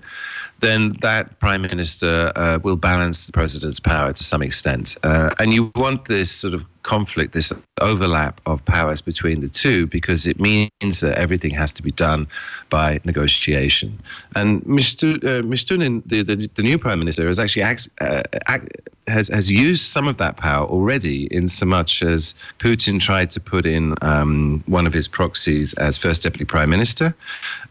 then 0.65 0.97
that 1.01 1.39
prime 1.41 1.63
minister 1.63 2.33
uh, 2.37 2.59
will 2.63 2.77
balance 2.77 3.27
the 3.27 3.33
president's 3.33 3.81
power 3.81 4.13
to 4.13 4.25
some 4.25 4.43
extent. 4.43 4.97
Uh, 5.03 5.31
and 5.39 5.53
you 5.53 5.71
want 5.75 6.07
this 6.07 6.31
sort 6.31 6.55
of 6.55 6.65
conflict, 6.85 7.33
this 7.33 7.53
overlap 7.81 8.41
of 8.47 8.65
powers 8.67 9.01
between 9.01 9.41
the 9.41 9.49
two, 9.49 9.87
because 9.89 10.27
it 10.27 10.39
means 10.39 11.01
that 11.01 11.19
everything 11.19 11.51
has 11.51 11.73
to 11.73 11.83
be 11.83 11.91
done 11.91 12.27
by 12.71 13.01
negotiation. 13.05 13.99
And 14.37 14.63
Mishustin, 14.63 15.17
uh, 15.17 16.03
the, 16.07 16.23
the, 16.23 16.51
the, 16.55 16.63
new 16.63 16.79
prime 16.79 16.99
minister, 16.99 17.27
has 17.27 17.39
actually 17.39 17.63
act, 17.63 17.89
uh, 18.01 18.23
act, 18.47 18.69
has 19.07 19.29
has 19.29 19.51
used 19.51 19.83
some 19.83 20.07
of 20.07 20.17
that 20.19 20.37
power 20.37 20.67
already, 20.67 21.27
in 21.27 21.49
so 21.49 21.67
much 21.67 22.03
as 22.03 22.35
Putin 22.59 23.01
tried 23.01 23.31
to 23.33 23.41
put 23.41 23.67
in 23.67 23.95
um, 24.03 24.63
one 24.67 24.87
of 24.87 24.93
his 24.93 25.09
proxies 25.09 25.75
as 25.75 25.99
first 25.99 26.23
deputy 26.23 26.45
prime 26.45 26.71
minister, 26.71 27.15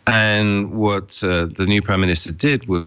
and 0.07 0.71
what 0.73 1.23
uh, 1.23 1.45
the 1.57 1.65
new 1.67 1.81
prime 1.81 2.01
minister 2.01 2.31
did 2.31 2.67
was 2.67 2.82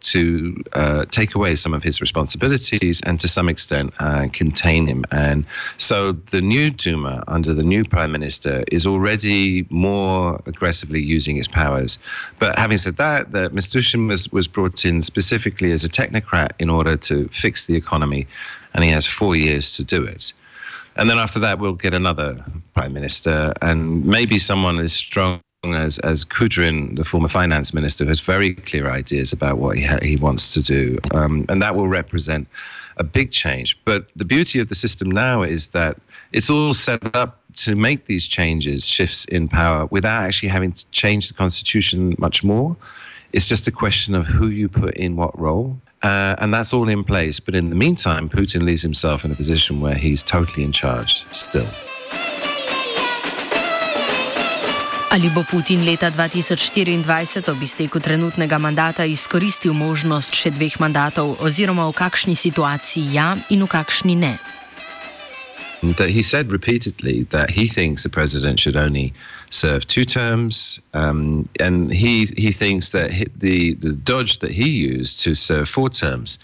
to 0.00 0.62
uh, 0.72 1.04
take 1.06 1.34
away 1.34 1.54
some 1.54 1.74
of 1.74 1.82
his 1.82 2.00
responsibilities 2.00 3.00
and, 3.04 3.18
to 3.20 3.28
some 3.28 3.48
extent, 3.48 3.92
uh, 3.98 4.28
contain 4.32 4.86
him. 4.86 5.04
And 5.10 5.44
so 5.78 6.12
the 6.12 6.40
new 6.40 6.70
Duma, 6.70 7.24
under 7.28 7.54
the 7.54 7.62
new 7.62 7.84
prime 7.84 8.12
minister, 8.12 8.64
is 8.72 8.86
already 8.86 9.66
more 9.70 10.40
aggressively 10.46 11.02
using 11.02 11.36
its 11.36 11.48
powers. 11.48 11.98
But 12.38 12.58
having 12.58 12.78
said 12.78 12.96
that, 12.96 13.32
that 13.32 13.52
Mishustin 13.52 14.08
was, 14.08 14.30
was 14.32 14.48
brought 14.48 14.84
in 14.84 15.02
specifically 15.02 15.72
as 15.72 15.84
a 15.84 15.88
technocrat 15.88 16.52
in 16.58 16.70
order 16.70 16.96
to 16.96 17.28
fix 17.28 17.66
the 17.66 17.76
economy, 17.76 18.26
and 18.74 18.84
he 18.84 18.90
has 18.90 19.06
four 19.06 19.36
years 19.36 19.76
to 19.76 19.84
do 19.84 20.04
it. 20.04 20.32
And 20.96 21.08
then 21.08 21.18
after 21.18 21.38
that, 21.38 21.60
we'll 21.60 21.74
get 21.74 21.94
another 21.94 22.44
prime 22.74 22.92
minister, 22.92 23.52
and 23.62 24.04
maybe 24.04 24.38
someone 24.38 24.80
as 24.80 24.92
strong 24.92 25.40
as 25.64 25.98
as 25.98 26.24
Kudrin, 26.24 26.96
the 26.96 27.04
former 27.04 27.28
finance 27.28 27.74
minister, 27.74 28.04
has 28.06 28.20
very 28.20 28.54
clear 28.54 28.88
ideas 28.90 29.32
about 29.32 29.58
what 29.58 29.76
he 29.76 29.84
ha- 29.84 29.98
he 30.02 30.16
wants 30.16 30.52
to 30.54 30.62
do, 30.62 30.98
um, 31.12 31.44
and 31.48 31.60
that 31.62 31.74
will 31.74 31.88
represent 31.88 32.46
a 32.98 33.04
big 33.04 33.32
change. 33.32 33.78
But 33.84 34.06
the 34.14 34.24
beauty 34.24 34.60
of 34.60 34.68
the 34.68 34.74
system 34.74 35.10
now 35.10 35.42
is 35.42 35.68
that 35.68 35.96
it's 36.32 36.50
all 36.50 36.74
set 36.74 37.14
up 37.16 37.40
to 37.54 37.74
make 37.74 38.06
these 38.06 38.28
changes, 38.28 38.86
shifts 38.86 39.24
in 39.26 39.48
power, 39.48 39.86
without 39.86 40.22
actually 40.22 40.48
having 40.48 40.72
to 40.72 40.84
change 40.90 41.28
the 41.28 41.34
constitution 41.34 42.14
much 42.18 42.44
more. 42.44 42.76
It's 43.32 43.48
just 43.48 43.66
a 43.66 43.72
question 43.72 44.14
of 44.14 44.26
who 44.26 44.48
you 44.48 44.68
put 44.68 44.94
in 44.94 45.16
what 45.16 45.38
role. 45.38 45.78
Uh, 46.02 46.36
and 46.38 46.54
that's 46.54 46.72
all 46.72 46.88
in 46.88 47.02
place. 47.02 47.40
But 47.40 47.56
in 47.56 47.70
the 47.70 47.76
meantime, 47.76 48.28
Putin 48.28 48.62
leaves 48.62 48.82
himself 48.82 49.24
in 49.24 49.32
a 49.32 49.34
position 49.34 49.80
where 49.80 49.96
he's 49.96 50.22
totally 50.22 50.62
in 50.62 50.72
charge 50.72 51.24
still. 51.32 51.68
Ali 55.10 55.30
bo 55.34 55.40
Putin 55.40 55.84
leta 55.84 56.10
2024 56.10 57.48
ob 57.50 57.62
izteku 57.62 58.00
trenutnega 58.00 58.58
mandata 58.58 59.06
izkoristil 59.08 59.72
možnost 59.72 60.36
še 60.36 60.52
dveh 60.52 60.76
mandatov, 60.76 61.38
oziroma 61.40 61.86
v 61.88 61.96
kakšni 61.96 62.36
situaciji 62.36 63.16
ja 63.16 63.38
in 63.48 63.64
v 63.64 63.68
kakšni 63.72 64.12
ne? 64.20 64.36
That 65.96 66.10
he 66.12 66.22
said 66.22 66.52
repeatedly 66.52 67.24
that 67.30 67.48
he 67.48 67.68
thinks 67.68 68.02
the 68.02 68.12
president 68.12 68.60
should 68.60 68.76
only 68.76 69.14
serve 69.48 69.86
two 69.86 70.04
terms, 70.04 70.78
um, 70.92 71.48
and 71.58 71.88
he 71.88 72.28
he 72.36 72.52
thinks 72.52 72.92
that 72.92 73.08
the 73.38 73.80
the 73.80 73.96
dodge 73.96 74.44
that 74.44 74.52
he 74.52 74.68
used 74.68 75.24
to 75.24 75.32
serve 75.32 75.70
four 75.70 75.88
terms 75.88 76.38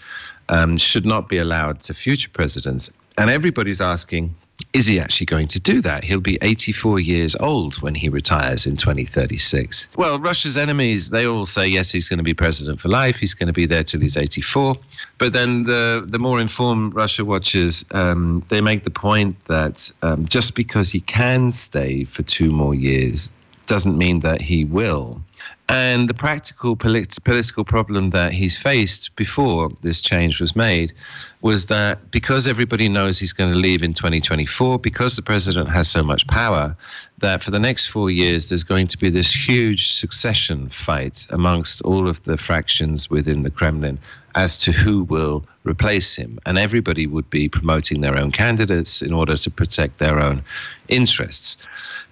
um, 0.49 0.77
should 0.77 1.05
not 1.05 1.29
be 1.29 1.37
allowed 1.37 1.85
to 1.85 1.93
future 1.93 2.31
presidents. 2.33 2.89
And 3.17 3.29
everybody's 3.29 3.81
asking, 3.81 4.33
is 4.75 4.87
he 4.87 4.99
actually 4.99 5.25
going 5.25 5.47
to 5.47 5.59
do 5.59 5.81
that? 5.81 6.03
He'll 6.03 6.19
be 6.19 6.37
84 6.41 6.99
years 6.99 7.35
old 7.39 7.81
when 7.81 7.95
he 7.95 8.09
retires 8.09 8.65
in 8.65 8.75
2036. 8.75 9.87
Well, 9.95 10.19
Russia's 10.19 10.57
enemies, 10.57 11.11
they 11.11 11.25
all 11.25 11.45
say, 11.45 11.65
yes, 11.65 11.91
he's 11.91 12.09
going 12.09 12.17
to 12.17 12.23
be 12.23 12.33
president 12.33 12.81
for 12.81 12.89
life. 12.89 13.15
He's 13.15 13.33
going 13.33 13.47
to 13.47 13.53
be 13.53 13.65
there 13.65 13.85
till 13.85 14.01
he's 14.01 14.17
84. 14.17 14.75
But 15.17 15.31
then 15.31 15.63
the, 15.63 16.03
the 16.05 16.19
more 16.19 16.41
informed 16.41 16.93
Russia 16.93 17.23
watchers, 17.23 17.85
um, 17.91 18.43
they 18.49 18.59
make 18.59 18.83
the 18.83 18.89
point 18.89 19.37
that 19.45 19.89
um, 20.01 20.25
just 20.25 20.55
because 20.55 20.91
he 20.91 20.99
can 20.99 21.53
stay 21.53 22.03
for 22.03 22.23
two 22.23 22.51
more 22.51 22.75
years 22.75 23.31
doesn't 23.67 23.97
mean 23.97 24.19
that 24.19 24.41
he 24.41 24.65
will. 24.65 25.21
And 25.67 26.07
the 26.07 26.13
practical 26.13 26.75
polit- 26.75 27.17
political 27.23 27.65
problem 27.65 28.11
that 28.11 28.31
he's 28.31 28.55
faced 28.55 29.15
before 29.15 29.71
this 29.81 29.99
change 29.99 30.39
was 30.39 30.55
made 30.55 30.93
was 31.41 31.65
that 31.67 32.11
because 32.11 32.47
everybody 32.47 32.87
knows 32.87 33.17
he's 33.17 33.33
going 33.33 33.51
to 33.51 33.59
leave 33.59 33.81
in 33.81 33.93
2024, 33.93 34.77
because 34.77 35.15
the 35.15 35.23
president 35.23 35.69
has 35.69 35.89
so 35.89 36.03
much 36.03 36.27
power, 36.27 36.75
that 37.19 37.43
for 37.43 37.49
the 37.49 37.59
next 37.59 37.87
four 37.87 38.11
years 38.11 38.49
there's 38.49 38.63
going 38.63 38.87
to 38.87 38.97
be 38.97 39.09
this 39.09 39.31
huge 39.33 39.93
succession 39.93 40.69
fight 40.69 41.25
amongst 41.31 41.81
all 41.81 42.07
of 42.07 42.21
the 42.23 42.37
fractions 42.37 43.09
within 43.09 43.41
the 43.41 43.49
Kremlin 43.51 43.97
as 44.35 44.57
to 44.59 44.71
who 44.71 45.03
will 45.03 45.45
replace 45.63 46.13
him. 46.13 46.37
And 46.45 46.57
everybody 46.57 47.07
would 47.07 47.29
be 47.29 47.49
promoting 47.49 48.01
their 48.01 48.19
own 48.19 48.31
candidates 48.31 49.01
in 49.01 49.13
order 49.13 49.37
to 49.37 49.49
protect 49.49 49.97
their 49.97 50.19
own 50.19 50.43
interests. 50.89 51.57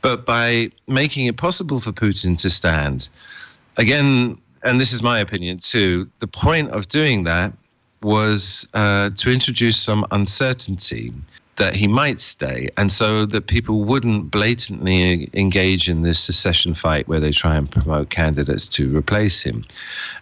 But 0.02 0.26
by 0.26 0.70
making 0.88 1.28
it 1.28 1.38
possible 1.38 1.80
for 1.80 1.92
Putin 1.92 2.38
to 2.40 2.50
stand, 2.50 3.08
again, 3.78 4.38
and 4.64 4.80
this 4.80 4.94
is 4.94 5.02
my 5.02 5.20
opinion 5.20 5.60
too, 5.60 6.10
the 6.20 6.28
point 6.28 6.70
of 6.72 6.88
doing 6.88 7.24
that 7.24 7.54
was 8.02 8.68
uh, 8.74 9.10
to 9.12 9.32
introduce 9.32 9.78
some 9.78 10.06
uncertainty 10.12 11.14
that 11.56 11.76
he 11.76 11.88
might 11.88 12.20
stay, 12.20 12.68
and 12.78 12.92
so 12.92 13.28
that 13.28 13.46
people 13.46 13.84
wouldn't 13.84 14.32
blatantly 14.32 15.30
engage 15.34 15.88
in 15.88 16.02
this 16.02 16.20
secession 16.20 16.74
fight 16.74 17.08
where 17.08 17.20
they 17.20 17.32
try 17.32 17.56
and 17.56 17.70
promote 17.70 18.10
candidates 18.10 18.68
to 18.68 18.96
replace 18.98 19.44
him, 19.44 19.64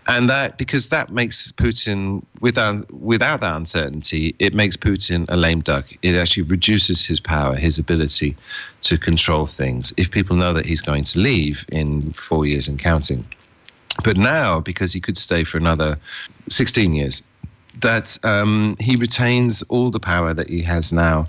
and 0.08 0.30
that 0.30 0.58
because 0.58 0.90
that 0.90 1.10
makes 1.12 1.52
Putin 1.54 2.22
without 2.42 2.92
without 2.92 3.40
that 3.42 3.56
uncertainty, 3.56 4.36
it 4.40 4.54
makes 4.54 4.76
Putin 4.76 5.26
a 5.30 5.38
lame 5.38 5.62
duck. 5.62 5.86
It 6.02 6.16
actually 6.16 6.44
reduces 6.44 7.06
his 7.06 7.22
power, 7.22 7.56
his 7.56 7.80
ability 7.80 8.36
to 8.82 8.98
control 8.98 9.46
things. 9.46 9.94
If 9.96 10.12
people 10.12 10.36
know 10.36 10.52
that 10.54 10.66
he's 10.66 10.82
going 10.82 11.06
to 11.06 11.20
leave 11.20 11.66
in 11.72 12.12
four 12.12 12.46
years 12.46 12.68
and 12.68 12.78
counting. 12.78 13.26
But 14.04 14.18
now, 14.18 14.60
because 14.60 14.94
he 14.94 15.00
could 15.00 15.18
stay 15.18 15.44
for 15.44 15.58
another 15.58 15.98
16 16.50 16.94
years, 16.94 17.22
that 17.82 18.18
um, 18.24 18.76
he 18.80 18.96
retains 18.96 19.62
all 19.64 19.92
the 19.92 20.00
power 20.00 20.34
that 20.34 20.50
he 20.50 20.62
has 20.62 20.92
now. 20.92 21.28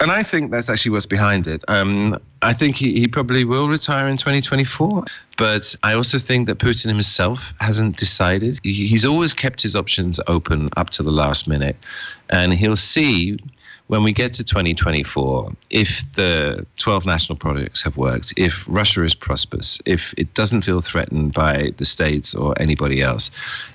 And 0.00 0.10
I 0.10 0.24
think 0.24 0.50
that's 0.50 0.68
actually 0.68 0.90
what's 0.90 1.06
behind 1.06 1.46
it. 1.46 1.64
Um, 1.68 2.18
I 2.42 2.52
think 2.52 2.74
he, 2.74 2.98
he 2.98 3.06
probably 3.06 3.44
will 3.44 3.68
retire 3.68 4.08
in 4.08 4.16
2024. 4.16 5.04
But 5.38 5.76
I 5.84 5.94
also 5.94 6.18
think 6.18 6.48
that 6.48 6.58
Putin 6.58 6.88
himself 6.88 7.52
hasn't 7.60 7.98
decided. 7.98 8.58
He, 8.64 8.88
he's 8.88 9.04
always 9.04 9.32
kept 9.32 9.62
his 9.62 9.76
options 9.76 10.18
open 10.26 10.70
up 10.76 10.90
to 10.90 11.04
the 11.04 11.12
last 11.12 11.46
minute. 11.46 11.76
And 12.30 12.52
he'll 12.52 12.74
see 12.74 13.38
when 13.88 14.02
we 14.02 14.12
get 14.12 14.32
to 14.34 14.44
2024, 14.44 15.52
if 15.70 16.04
the 16.14 16.66
12 16.78 17.04
national 17.04 17.36
projects 17.36 17.82
have 17.82 17.96
worked, 17.96 18.32
if 18.36 18.64
Russia 18.68 19.04
is 19.04 19.14
prosperous, 19.14 19.78
if 19.84 20.14
it 20.16 20.32
doesn't 20.34 20.62
feel 20.62 20.80
threatened 20.80 21.34
by 21.34 21.72
the 21.76 21.84
states 21.84 22.34
or 22.34 22.54
anybody 22.60 23.02
else, 23.02 23.30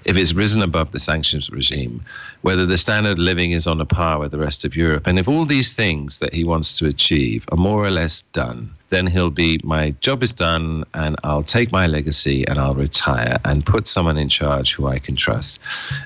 if 0.06 0.18
it's 0.18 0.34
risen 0.34 0.62
above 0.62 0.92
the 0.92 1.00
sanctions 1.00 1.50
regime, 1.50 2.02
whether 2.42 2.66
the 2.66 2.78
standard 2.78 3.14
of 3.14 3.20
living 3.20 3.52
is 3.52 3.68
on 3.68 3.80
a 3.82 3.86
par 3.86 4.20
with 4.20 4.32
the 4.32 4.40
rest 4.40 4.66
of 4.66 4.76
Europe, 4.76 5.06
and 5.06 5.20
if 5.20 5.28
all 5.28 5.46
these 5.46 5.74
things 5.74 6.20
that 6.20 6.34
he 6.34 6.44
wants 6.44 6.78
to 6.78 6.88
achieve 6.88 7.46
are 7.52 7.58
more 7.58 7.84
or 7.84 7.92
less 7.92 8.22
done, 8.34 8.74
then 8.90 9.08
he'll 9.08 9.30
be 9.30 9.60
my 9.64 9.92
job 10.00 10.24
is 10.24 10.34
done 10.34 10.84
and 10.94 11.16
I'll 11.24 11.44
take 11.44 11.72
my 11.72 11.88
legacy 11.88 12.48
and 12.48 12.60
I'll 12.60 12.76
retire 12.76 13.38
and 13.44 13.66
put 13.66 13.88
someone 13.88 14.18
in 14.18 14.30
charge 14.30 14.74
who 14.74 14.88
I 14.88 15.00
can 15.00 15.16
trust. 15.16 15.60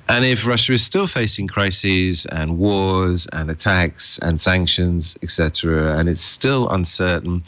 And 0.08 0.26
if 0.26 0.46
Russia 0.46 0.74
is 0.74 0.84
still 0.84 1.08
facing 1.08 1.48
crises 1.48 2.26
and 2.28 2.58
wars 2.58 3.28
and 3.34 3.52
attacks 3.52 4.18
and 4.20 4.42
sanctions, 4.42 5.18
etc., 5.22 5.98
and 5.98 6.10
it's 6.10 6.24
still 6.24 6.70
uncertain, 6.70 7.44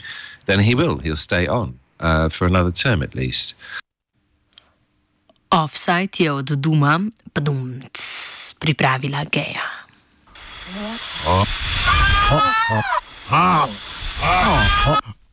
then 0.46 0.60
he 0.60 0.74
will. 0.74 0.98
He'll 0.98 1.16
stay 1.16 1.46
on 1.46 1.78
uh, 2.00 2.28
for 2.28 2.46
another 2.46 2.70
term 2.70 3.02
at 3.02 3.14
least. 3.14 3.54
Offside 5.50 6.10
je 6.18 6.30
od 6.30 6.50
Duma, 6.60 6.98
padumc, 7.32 7.98
pripravila 8.58 9.24
Geja. 9.30 9.62
Oh. 11.26 11.46
Oh. 12.30 12.82
Oh. 13.30 13.70
Oh. 14.22 15.23